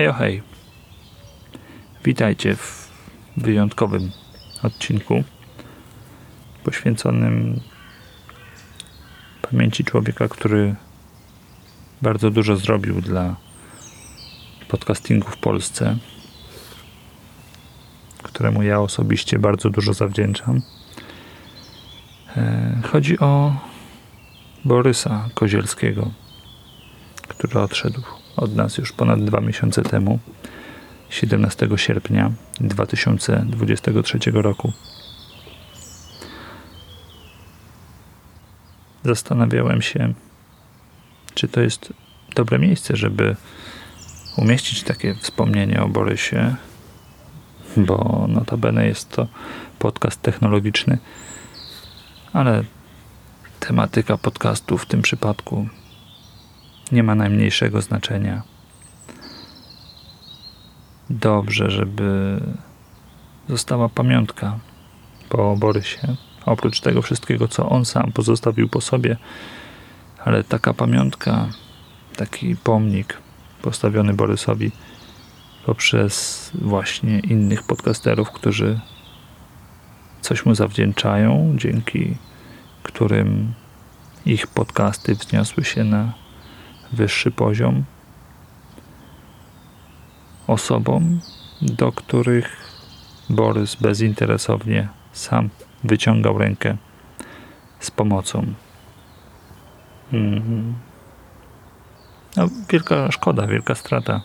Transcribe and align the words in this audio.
Hej, 0.00 0.12
hej. 0.12 0.42
Witajcie 2.04 2.56
w 2.56 2.90
wyjątkowym 3.36 4.10
odcinku 4.62 5.24
poświęconym 6.64 7.60
pamięci 9.42 9.84
człowieka, 9.84 10.28
który 10.28 10.74
bardzo 12.02 12.30
dużo 12.30 12.56
zrobił 12.56 13.00
dla 13.00 13.36
podcastingu 14.68 15.28
w 15.30 15.36
Polsce, 15.36 15.96
któremu 18.22 18.62
ja 18.62 18.80
osobiście 18.80 19.38
bardzo 19.38 19.70
dużo 19.70 19.92
zawdzięczam. 19.92 20.62
E, 22.36 22.82
chodzi 22.92 23.18
o 23.18 23.56
Borysa 24.64 25.28
Kozielskiego, 25.34 26.10
który 27.28 27.60
odszedł 27.60 28.02
od 28.36 28.56
nas 28.56 28.78
już 28.78 28.92
ponad 28.92 29.24
dwa 29.24 29.40
miesiące 29.40 29.82
temu, 29.82 30.18
17 31.10 31.68
sierpnia 31.76 32.32
2023 32.60 34.18
roku. 34.32 34.72
Zastanawiałem 39.04 39.82
się, 39.82 40.14
czy 41.34 41.48
to 41.48 41.60
jest 41.60 41.92
dobre 42.36 42.58
miejsce, 42.58 42.96
żeby 42.96 43.36
umieścić 44.36 44.82
takie 44.82 45.14
wspomnienie 45.14 45.82
o 45.82 45.88
Borysie, 45.88 46.56
bo 47.76 48.26
notabene 48.28 48.86
jest 48.86 49.10
to 49.10 49.26
podcast 49.78 50.22
technologiczny, 50.22 50.98
ale 52.32 52.64
tematyka 53.60 54.16
podcastu 54.16 54.78
w 54.78 54.86
tym 54.86 55.02
przypadku 55.02 55.68
nie 56.92 57.02
ma 57.02 57.14
najmniejszego 57.14 57.82
znaczenia. 57.82 58.42
Dobrze, 61.10 61.70
żeby 61.70 62.40
została 63.48 63.88
pamiątka 63.88 64.58
po 65.28 65.56
Borysie. 65.56 66.16
Oprócz 66.46 66.80
tego 66.80 67.02
wszystkiego, 67.02 67.48
co 67.48 67.68
on 67.68 67.84
sam 67.84 68.12
pozostawił 68.12 68.68
po 68.68 68.80
sobie, 68.80 69.16
ale 70.24 70.44
taka 70.44 70.74
pamiątka, 70.74 71.48
taki 72.16 72.56
pomnik 72.56 73.18
postawiony 73.62 74.14
Borysowi 74.14 74.72
poprzez 75.66 76.50
właśnie 76.54 77.18
innych 77.18 77.62
podcasterów, 77.62 78.30
którzy 78.30 78.80
coś 80.20 80.46
mu 80.46 80.54
zawdzięczają, 80.54 81.54
dzięki 81.56 82.16
którym 82.82 83.54
ich 84.26 84.46
podcasty 84.46 85.14
wzniosły 85.14 85.64
się 85.64 85.84
na 85.84 86.12
wyższy 86.92 87.30
poziom 87.30 87.84
osobom, 90.46 91.20
do 91.62 91.92
których 91.92 92.56
Borys 93.30 93.74
bezinteresownie 93.74 94.88
sam 95.12 95.48
wyciągał 95.84 96.38
rękę 96.38 96.76
z 97.80 97.90
pomocą. 97.90 98.54
Mm. 100.12 100.74
No, 102.36 102.48
wielka 102.70 103.12
szkoda, 103.12 103.46
wielka 103.46 103.74
strata. 103.74 104.20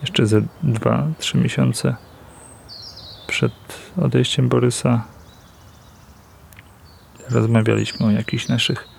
Jeszcze 0.00 0.26
ze 0.26 0.42
dwa, 0.62 1.06
trzy 1.18 1.38
miesiące 1.38 1.96
przed 3.26 3.52
odejściem 4.02 4.48
Borysa 4.48 5.04
rozmawialiśmy 7.30 8.06
o 8.06 8.10
jakichś 8.10 8.48
naszych 8.48 8.89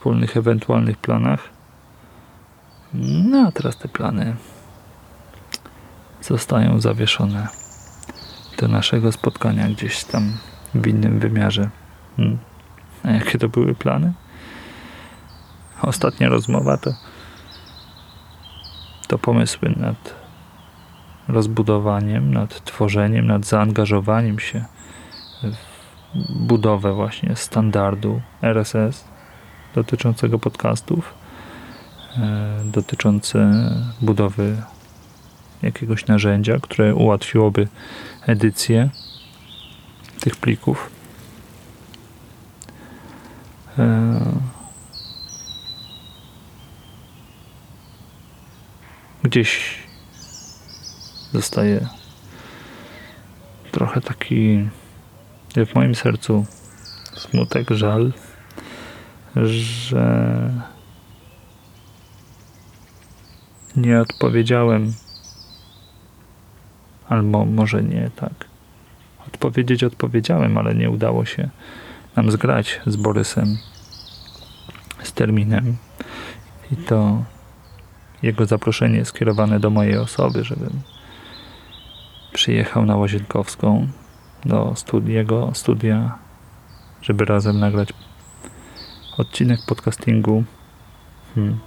wspólnych 0.00 0.36
ewentualnych 0.36 0.96
planach. 0.96 1.48
No 2.94 3.46
a 3.48 3.52
teraz 3.52 3.76
te 3.76 3.88
plany 3.88 4.36
zostają 6.22 6.80
zawieszone 6.80 7.48
do 8.58 8.68
naszego 8.68 9.12
spotkania 9.12 9.68
gdzieś 9.68 10.04
tam 10.04 10.32
w 10.74 10.86
innym 10.86 11.18
wymiarze. 11.18 11.70
Hmm. 12.16 12.38
A 13.04 13.10
jakie 13.10 13.38
to 13.38 13.48
były 13.48 13.74
plany? 13.74 14.12
Ostatnia 15.82 16.28
rozmowa 16.28 16.76
to, 16.76 16.94
to 19.08 19.18
pomysły 19.18 19.74
nad 19.76 20.14
rozbudowaniem, 21.28 22.34
nad 22.34 22.64
tworzeniem, 22.64 23.26
nad 23.26 23.46
zaangażowaniem 23.46 24.38
się 24.38 24.64
w 25.42 25.56
budowę 26.46 26.92
właśnie 26.92 27.36
standardu 27.36 28.20
RSS 28.42 29.10
dotyczącego 29.74 30.38
podcastów, 30.38 31.14
e, 32.16 32.60
dotyczące 32.64 33.70
budowy 34.00 34.56
jakiegoś 35.62 36.06
narzędzia, 36.06 36.58
które 36.62 36.94
ułatwiłoby 36.94 37.68
edycję 38.26 38.90
tych 40.20 40.36
plików. 40.36 40.90
E, 43.78 44.20
gdzieś 49.22 49.78
zostaje 51.32 51.88
trochę 53.72 54.00
taki 54.00 54.68
w 55.66 55.74
moim 55.74 55.94
sercu 55.94 56.46
smutek, 57.16 57.70
żal, 57.70 58.12
że 59.36 60.50
nie 63.76 64.00
odpowiedziałem, 64.00 64.92
albo 67.08 67.44
może 67.44 67.82
nie 67.82 68.10
tak. 68.16 68.32
Odpowiedzieć 69.26 69.84
odpowiedziałem, 69.84 70.58
ale 70.58 70.74
nie 70.74 70.90
udało 70.90 71.24
się 71.24 71.48
nam 72.16 72.30
zgrać 72.30 72.80
z 72.86 72.96
Borysem, 72.96 73.58
z 75.02 75.12
terminem. 75.12 75.76
I 76.72 76.76
to 76.76 77.24
jego 78.22 78.46
zaproszenie 78.46 79.04
skierowane 79.04 79.60
do 79.60 79.70
mojej 79.70 79.98
osoby, 79.98 80.44
żebym 80.44 80.80
przyjechał 82.32 82.86
na 82.86 82.96
Łazienkowską 82.96 83.88
do 84.44 84.72
studiego, 84.76 85.50
studia, 85.54 86.18
żeby 87.02 87.24
razem 87.24 87.60
nagrać 87.60 87.92
odcinek 89.20 89.60
podcastingu. 89.66 90.44
Hmm. 91.34 91.58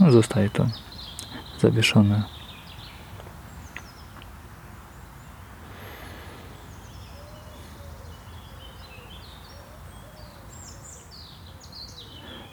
No, 0.00 0.12
zostaje 0.12 0.50
to 0.50 0.66
zawieszone. 1.60 2.22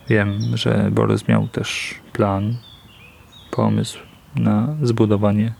Wiem, 0.09 0.57
że 0.57 0.89
Borys 0.91 1.27
miał 1.27 1.47
też 1.47 1.95
plan, 2.13 2.55
pomysł 3.51 3.99
na 4.35 4.75
zbudowanie 4.81 5.53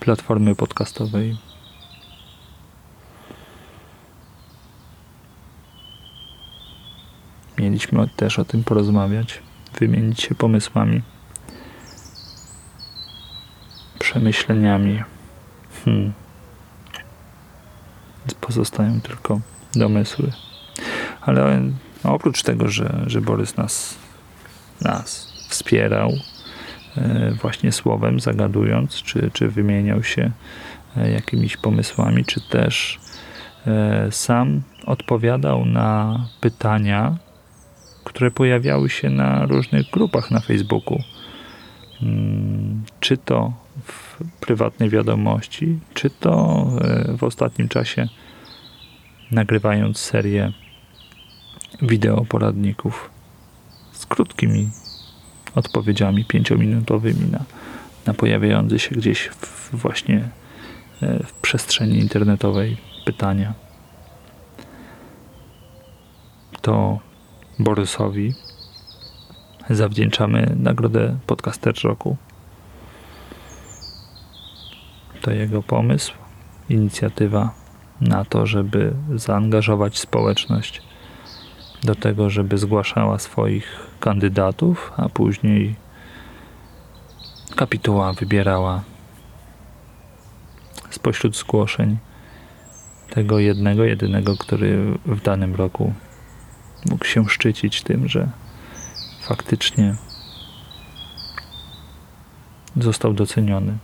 platformy 0.00 0.54
podcastowej 0.54 1.36
Mieliśmy 7.76 8.08
też 8.16 8.38
o 8.38 8.44
tym 8.44 8.64
porozmawiać, 8.64 9.42
wymienić 9.78 10.20
się 10.20 10.34
pomysłami, 10.34 11.02
przemyśleniami. 13.98 15.02
Hmm. 15.84 16.12
Pozostają 18.40 19.00
tylko 19.00 19.40
domysły. 19.74 20.32
Ale 21.20 21.62
oprócz 22.04 22.42
tego, 22.42 22.68
że, 22.68 23.04
że 23.06 23.20
Borys 23.20 23.56
nas, 23.56 23.98
nas 24.80 25.32
wspierał, 25.48 26.12
e, 26.96 27.32
właśnie 27.42 27.72
słowem, 27.72 28.20
zagadując, 28.20 29.02
czy, 29.02 29.30
czy 29.32 29.48
wymieniał 29.48 30.02
się 30.02 30.30
e, 30.96 31.10
jakimiś 31.10 31.56
pomysłami, 31.56 32.24
czy 32.24 32.40
też 32.40 33.00
e, 33.66 34.12
sam 34.12 34.62
odpowiadał 34.86 35.64
na 35.64 36.18
pytania, 36.40 37.25
które 38.06 38.30
pojawiały 38.30 38.90
się 38.90 39.10
na 39.10 39.46
różnych 39.46 39.90
grupach 39.90 40.30
na 40.30 40.40
Facebooku. 40.40 41.02
Mm, 42.02 42.84
czy 43.00 43.16
to 43.16 43.52
w 43.82 44.24
prywatnej 44.40 44.90
wiadomości, 44.90 45.78
czy 45.94 46.10
to 46.10 46.66
e, 46.80 47.16
w 47.16 47.24
ostatnim 47.24 47.68
czasie 47.68 48.08
nagrywając 49.30 49.98
serię 49.98 50.52
wideo 51.82 52.24
poradników 52.24 53.10
z 53.92 54.06
krótkimi 54.06 54.70
odpowiedziami 55.54 56.24
pięciominutowymi 56.24 57.30
na, 57.30 57.44
na 58.06 58.14
pojawiające 58.14 58.78
się 58.78 58.94
gdzieś 58.94 59.28
w, 59.28 59.70
właśnie 59.72 60.28
e, 61.02 61.22
w 61.22 61.32
przestrzeni 61.32 61.98
internetowej 61.98 62.76
pytania. 63.04 63.54
To 66.60 67.06
Borysowi 67.58 68.34
zawdzięczamy 69.70 70.56
nagrodę 70.56 71.18
Podcaster 71.26 71.74
Roku. 71.84 72.16
To 75.20 75.30
jego 75.30 75.62
pomysł, 75.62 76.12
inicjatywa 76.68 77.54
na 78.00 78.24
to, 78.24 78.46
żeby 78.46 78.92
zaangażować 79.14 79.98
społeczność 79.98 80.82
do 81.84 81.94
tego, 81.94 82.30
żeby 82.30 82.58
zgłaszała 82.58 83.18
swoich 83.18 83.86
kandydatów, 84.00 84.92
a 84.96 85.08
później 85.08 85.74
kapituła 87.56 88.12
wybierała 88.12 88.82
spośród 90.90 91.36
zgłoszeń 91.36 91.96
tego 93.10 93.38
jednego, 93.38 93.84
jedynego, 93.84 94.36
który 94.36 94.98
w 95.06 95.22
danym 95.22 95.54
roku 95.54 95.92
mógł 96.90 97.04
się 97.04 97.28
szczycić 97.28 97.82
tym, 97.82 98.08
że 98.08 98.28
faktycznie 99.20 99.96
został 102.76 103.14
doceniony 103.14 103.78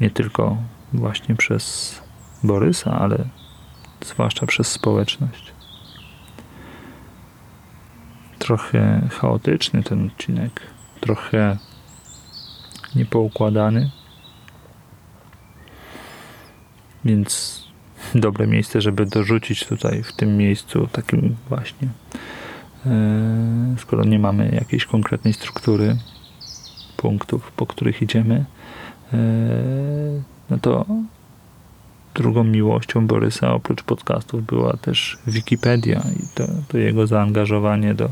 nie 0.00 0.10
tylko 0.10 0.56
właśnie 0.92 1.34
przez 1.34 1.94
Borysa, 2.42 2.98
ale 3.00 3.28
zwłaszcza 4.04 4.46
przez 4.46 4.68
społeczność. 4.68 5.52
Trochę 8.38 9.08
chaotyczny 9.10 9.82
ten 9.82 10.06
odcinek, 10.06 10.60
trochę 11.00 11.56
niepoukładany, 12.94 13.90
więc 17.04 17.63
dobre 18.14 18.46
miejsce, 18.46 18.80
żeby 18.80 19.06
dorzucić 19.06 19.66
tutaj 19.66 20.02
w 20.02 20.12
tym 20.12 20.36
miejscu 20.36 20.88
takim 20.92 21.36
właśnie 21.48 21.88
e, 22.86 23.76
skoro 23.78 24.04
nie 24.04 24.18
mamy 24.18 24.50
jakiejś 24.54 24.86
konkretnej 24.86 25.32
struktury 25.32 25.96
punktów, 26.96 27.52
po 27.52 27.66
których 27.66 28.02
idziemy, 28.02 28.44
e, 29.12 29.16
no 30.50 30.58
to 30.58 30.86
drugą 32.14 32.44
miłością 32.44 33.06
Borysa 33.06 33.54
oprócz 33.54 33.82
podcastów 33.82 34.46
była 34.46 34.76
też 34.76 35.18
Wikipedia 35.26 36.02
i 36.16 36.26
to, 36.34 36.44
to 36.68 36.78
jego 36.78 37.06
zaangażowanie 37.06 37.94
do 37.94 38.04
e, 38.04 38.10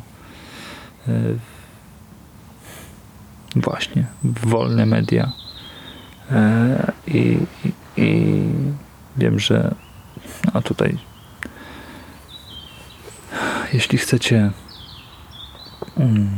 właśnie 3.56 4.06
wolne 4.25 4.87
media. 4.87 5.32
I, 7.06 7.38
i, 7.64 7.72
i 7.96 8.43
wiem, 9.16 9.38
że 9.38 9.75
a 10.52 10.62
tutaj. 10.62 10.99
Jeśli 13.73 13.99
chcecie 13.99 14.50
um, 15.96 16.31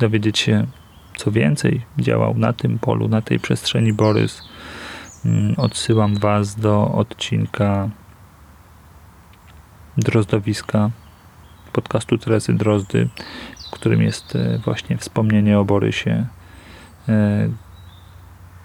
dowiedzieć 0.00 0.38
się 0.38 0.66
co 1.16 1.30
więcej, 1.30 1.82
działał 1.98 2.34
na 2.34 2.52
tym 2.52 2.78
polu, 2.78 3.08
na 3.08 3.22
tej 3.22 3.38
przestrzeni 3.38 3.92
Borys, 3.92 4.42
um, 5.24 5.54
odsyłam 5.56 6.16
Was 6.16 6.54
do 6.54 6.92
odcinka 6.92 7.90
Drozdowiska 9.96 10.90
podcastu 11.72 12.18
Teresy 12.18 12.52
Drozdy, 12.52 13.08
w 13.66 13.70
którym 13.70 14.02
jest 14.02 14.36
e, 14.36 14.58
właśnie 14.58 14.98
wspomnienie 14.98 15.58
o 15.58 15.64
Borysie, 15.64 16.26
e, 17.08 17.48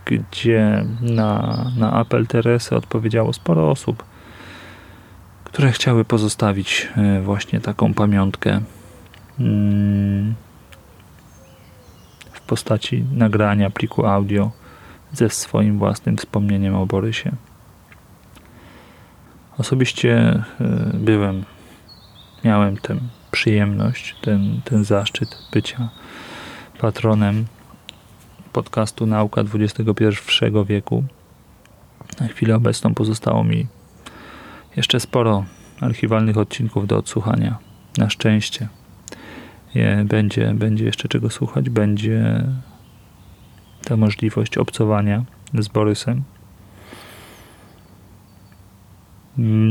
gdzie 0.05 0.85
na, 1.01 1.65
na 1.77 1.91
apel 1.93 2.27
Teresy 2.27 2.75
odpowiedziało 2.75 3.33
sporo 3.33 3.71
osób, 3.71 4.03
które 5.43 5.71
chciały 5.71 6.05
pozostawić 6.05 6.87
e, 6.97 7.21
właśnie 7.21 7.59
taką 7.61 7.93
pamiątkę 7.93 8.61
mm, 9.39 10.35
w 12.31 12.41
postaci 12.41 13.05
nagrania 13.11 13.69
pliku 13.69 14.05
audio 14.05 14.51
ze 15.13 15.29
swoim 15.29 15.77
własnym 15.77 16.17
wspomnieniem 16.17 16.75
o 16.75 16.85
Borysie. 16.85 17.31
Osobiście 19.57 20.17
e, 20.17 20.43
byłem, 20.93 21.43
miałem 22.43 22.77
tę 22.77 22.95
przyjemność, 23.31 24.15
ten, 24.21 24.61
ten 24.65 24.83
zaszczyt 24.83 25.37
bycia 25.51 25.89
patronem 26.79 27.45
podcastu 28.55 29.05
Nauka 29.05 29.41
XXI 29.41 29.83
wieku. 30.65 31.03
Na 32.19 32.27
chwilę 32.27 32.55
obecną 32.55 32.93
pozostało 32.93 33.43
mi 33.43 33.67
jeszcze 34.75 34.99
sporo 34.99 35.45
archiwalnych 35.81 36.37
odcinków 36.37 36.87
do 36.87 36.97
odsłuchania. 36.97 37.57
Na 37.97 38.09
szczęście. 38.09 38.67
Będzie, 40.05 40.53
będzie 40.53 40.85
jeszcze 40.85 41.07
czego 41.07 41.29
słuchać, 41.29 41.69
będzie 41.69 42.43
ta 43.85 43.97
możliwość 43.97 44.57
obcowania 44.57 45.23
z 45.53 45.67
Borysem. 45.67 46.23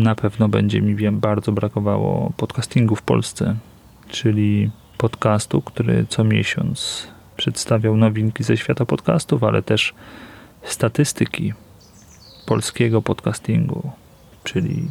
Na 0.02 0.14
pewno 0.14 0.48
będzie 0.48 0.82
mi 0.82 0.94
wiem, 0.94 1.20
bardzo 1.20 1.52
brakowało 1.52 2.32
podcastingu 2.36 2.96
w 2.96 3.02
Polsce, 3.02 3.56
czyli 4.08 4.70
podcastu, 4.98 5.62
który 5.62 6.06
co 6.08 6.24
miesiąc 6.24 7.08
przedstawiał 7.36 7.96
nowinki 7.96 8.44
ze 8.44 8.56
świata 8.56 8.84
podcastów, 8.84 9.44
ale 9.44 9.62
też 9.62 9.94
statystyki 10.62 11.52
polskiego 12.46 13.02
podcastingu, 13.02 13.90
czyli 14.44 14.88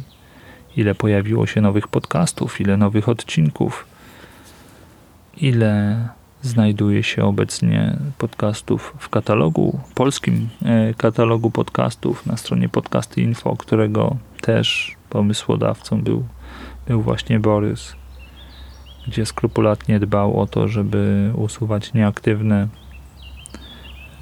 ile 0.76 0.94
pojawiło 0.94 1.46
się 1.46 1.60
nowych 1.60 1.88
podcastów, 1.88 2.60
ile 2.60 2.76
nowych 2.76 3.08
odcinków, 3.08 3.86
ile 5.36 5.98
znajduje 6.42 7.02
się 7.02 7.24
obecnie 7.24 7.96
podcastów 8.18 8.94
w 8.98 9.08
katalogu, 9.08 9.80
polskim 9.94 10.48
e, 10.64 10.94
katalogu 10.94 11.50
podcastów 11.50 12.26
na 12.26 12.36
stronie 12.36 12.68
Podcasty 12.68 13.22
Info, 13.22 13.56
którego 13.56 14.16
też 14.40 14.96
pomysłodawcą 15.10 16.02
był, 16.02 16.24
był 16.86 17.02
właśnie 17.02 17.40
Borys 17.40 17.94
gdzie 19.08 19.26
skrupulatnie 19.26 20.00
dbał 20.00 20.40
o 20.40 20.46
to, 20.46 20.68
żeby 20.68 21.32
usuwać 21.36 21.92
nieaktywne, 21.92 22.68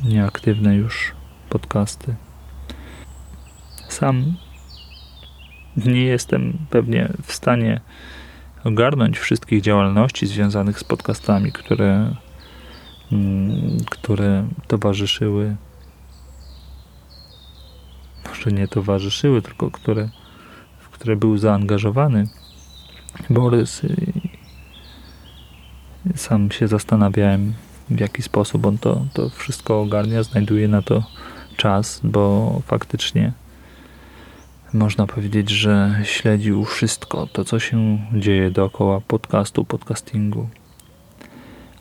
nieaktywne 0.05 0.77
już 0.77 1.13
podcasty. 1.49 2.15
Sam 3.89 4.35
nie 5.77 6.05
jestem 6.05 6.59
pewnie 6.71 7.13
w 7.23 7.33
stanie 7.33 7.81
ogarnąć 8.65 9.19
wszystkich 9.19 9.61
działalności 9.61 10.27
związanych 10.27 10.79
z 10.79 10.85
podcastami, 10.85 11.53
które, 11.53 12.15
mm, 13.13 13.77
które 13.91 14.49
towarzyszyły, 14.67 15.57
może 18.29 18.51
nie 18.53 18.69
towarzyszyły, 18.69 19.43
tylko 19.43 19.71
które, 19.71 20.09
w 20.79 20.89
które 20.89 21.17
był 21.17 21.39
zaangażowany 21.39 22.27
Borys 23.31 23.83
sam 26.17 26.51
się 26.51 26.69
zastanawiałem, 26.69 27.53
w 27.91 28.01
jaki 28.01 28.23
sposób 28.23 28.67
on 28.67 28.79
to, 28.79 29.05
to 29.13 29.31
wszystko 29.31 29.81
ogarnia, 29.81 30.23
znajduje 30.23 30.69
na 30.69 30.83
to 30.83 31.03
czas, 31.57 32.01
bo 32.05 32.61
faktycznie 32.67 33.33
można 34.73 35.07
powiedzieć, 35.07 35.51
że 35.51 36.01
śledził 36.05 36.65
wszystko 36.65 37.27
to, 37.27 37.45
co 37.45 37.59
się 37.59 37.99
dzieje 38.15 38.51
dookoła 38.51 39.01
podcastu, 39.01 39.65
podcastingu. 39.65 40.49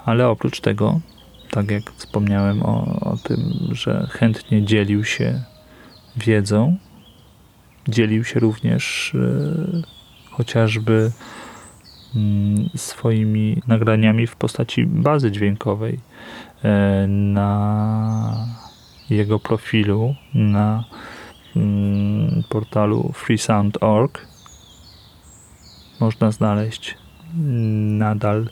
Ale 0.05 0.27
oprócz 0.27 0.61
tego, 0.61 0.99
tak 1.51 1.71
jak 1.71 1.91
wspomniałem 1.91 2.63
o, 2.63 2.99
o 3.11 3.17
tym, 3.17 3.53
że 3.71 4.07
chętnie 4.11 4.65
dzielił 4.65 5.03
się 5.03 5.43
wiedzą, 6.17 6.77
dzielił 7.87 8.23
się 8.23 8.39
również 8.39 9.11
yy, 9.13 9.81
chociażby 10.31 11.11
swoimi 12.75 13.61
nagraniami 13.67 14.27
w 14.27 14.35
postaci 14.35 14.85
bazy 14.85 15.31
dźwiękowej 15.31 15.99
e, 16.63 17.07
na 17.07 18.47
jego 19.09 19.39
profilu 19.39 20.15
na 20.33 20.83
mm, 21.55 22.43
portalu 22.49 23.11
freesound.org 23.13 24.27
można 25.99 26.31
znaleźć 26.31 26.97
nadal 27.97 28.49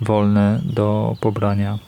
wolne 0.00 0.60
do 0.64 1.16
pobrania 1.20 1.78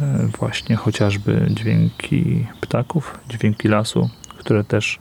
e, 0.00 0.26
właśnie 0.38 0.76
chociażby 0.76 1.46
dźwięki 1.50 2.46
ptaków, 2.60 3.18
dźwięki 3.28 3.68
lasu, 3.68 4.10
które 4.38 4.64
też 4.64 4.98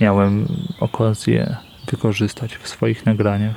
miałem 0.00 0.46
okazję 0.80 1.56
wykorzystać 1.90 2.56
w 2.56 2.68
swoich 2.68 3.06
nagraniach. 3.06 3.56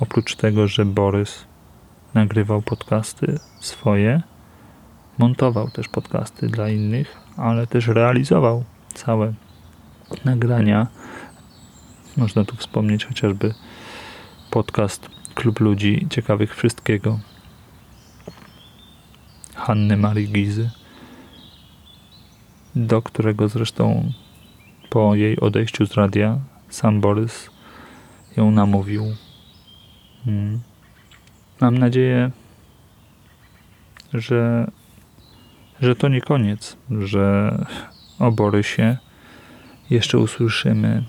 Oprócz 0.00 0.36
tego, 0.36 0.68
że 0.68 0.84
Borys 0.84 1.44
nagrywał 2.14 2.62
podcasty 2.62 3.38
swoje, 3.60 4.22
montował 5.18 5.70
też 5.70 5.88
podcasty 5.88 6.46
dla 6.46 6.68
innych, 6.68 7.16
ale 7.36 7.66
też 7.66 7.86
realizował 7.86 8.64
całe 8.94 9.32
nagrania. 10.24 10.86
Można 12.16 12.44
tu 12.44 12.56
wspomnieć 12.56 13.04
chociażby 13.04 13.54
podcast 14.50 15.08
Klub 15.34 15.60
Ludzi 15.60 16.06
Ciekawych 16.10 16.56
Wszystkiego 16.56 17.18
Hanny 19.54 19.96
Marii 19.96 20.28
Gizy, 20.28 20.70
do 22.74 23.02
którego 23.02 23.48
zresztą 23.48 24.12
po 24.90 25.14
jej 25.14 25.40
odejściu 25.40 25.86
z 25.86 25.94
radia 25.94 26.38
sam 26.68 27.00
Borys 27.00 27.50
ją 28.36 28.50
namówił. 28.50 29.04
Mm. 30.26 30.60
Mam 31.60 31.78
nadzieję, 31.78 32.30
że, 34.12 34.70
że 35.80 35.96
to 35.96 36.08
nie 36.08 36.20
koniec, 36.20 36.76
że 36.90 37.54
o 38.18 38.32
Borysie 38.32 38.96
jeszcze 39.90 40.18
usłyszymy. 40.18 41.04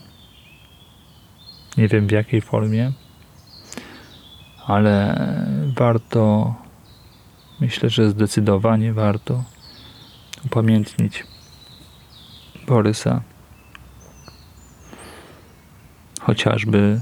Nie 1.78 1.88
wiem 1.88 2.08
w 2.08 2.12
jakiej 2.12 2.42
formie, 2.42 2.92
ale 4.66 5.16
warto, 5.78 6.56
myślę, 7.60 7.90
że 7.90 8.10
zdecydowanie 8.10 8.94
warto 8.94 9.44
upamiętnić 10.46 11.31
Borysa. 12.72 13.22
Chociażby 16.22 17.02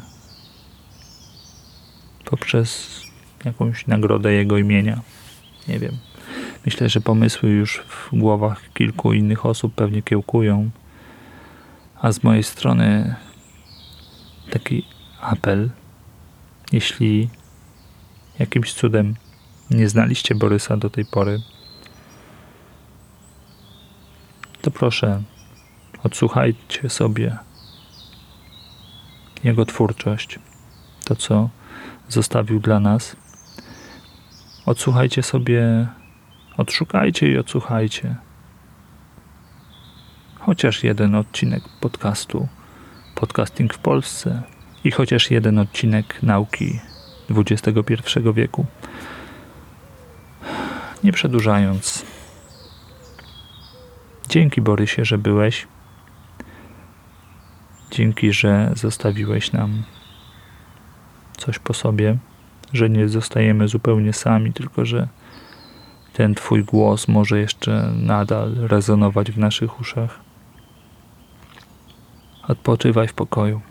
poprzez 2.25 3.01
jakąś 3.45 3.87
nagrodę 3.87 4.33
jego 4.33 4.57
imienia. 4.57 5.01
Nie 5.67 5.79
wiem. 5.79 5.97
Myślę, 6.65 6.89
że 6.89 7.01
pomysły 7.01 7.49
już 7.49 7.77
w 7.77 8.09
głowach 8.17 8.73
kilku 8.73 9.13
innych 9.13 9.45
osób 9.45 9.75
pewnie 9.75 10.01
kiełkują. 10.01 10.69
A 12.01 12.11
z 12.11 12.23
mojej 12.23 12.43
strony 12.43 13.15
taki 14.49 14.85
apel. 15.21 15.69
Jeśli 16.71 17.29
jakimś 18.39 18.73
cudem 18.73 19.15
nie 19.71 19.89
znaliście 19.89 20.35
Borysa 20.35 20.77
do 20.77 20.89
tej 20.89 21.05
pory, 21.05 21.41
to 24.61 24.71
proszę, 24.71 25.23
odsłuchajcie 26.03 26.89
sobie 26.89 27.37
jego 29.43 29.65
twórczość, 29.65 30.39
to 31.05 31.15
co 31.15 31.49
zostawił 32.09 32.59
dla 32.59 32.79
nas. 32.79 33.15
Odsłuchajcie 34.65 35.23
sobie, 35.23 35.87
odszukajcie 36.57 37.31
i 37.31 37.37
odsłuchajcie 37.37 38.15
chociaż 40.49 40.83
jeden 40.83 41.15
odcinek 41.15 41.63
podcastu 41.81 42.47
Podcasting 43.15 43.73
w 43.73 43.77
Polsce 43.77 44.41
i 44.83 44.91
chociaż 44.91 45.31
jeden 45.31 45.59
odcinek 45.59 46.23
nauki 46.23 46.79
XXI 47.29 48.19
wieku. 48.33 48.65
Nie 51.03 51.11
przedłużając, 51.11 52.05
dzięki 54.29 54.61
Borysie, 54.61 55.05
że 55.05 55.17
byłeś. 55.17 55.67
Dzięki, 57.99 58.33
że 58.33 58.71
zostawiłeś 58.75 59.51
nam 59.51 59.83
coś 61.37 61.59
po 61.59 61.73
sobie, 61.73 62.17
że 62.73 62.89
nie 62.89 63.09
zostajemy 63.09 63.67
zupełnie 63.67 64.13
sami, 64.13 64.53
tylko 64.53 64.85
że 64.85 65.07
ten 66.13 66.35
Twój 66.35 66.63
głos 66.63 67.07
może 67.07 67.39
jeszcze 67.39 67.91
nadal 67.95 68.55
rezonować 68.55 69.31
w 69.31 69.37
naszych 69.37 69.81
uszach. 69.81 70.19
Odpoczywaj 72.47 73.07
w 73.07 73.13
pokoju. 73.13 73.61